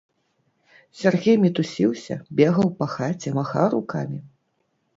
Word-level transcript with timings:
Сяргей 1.01 1.37
мітусіўся, 1.43 2.15
бегаў 2.41 2.67
па 2.81 2.89
хаце, 2.97 3.37
махаў 3.39 3.65
рукамі. 3.77 4.19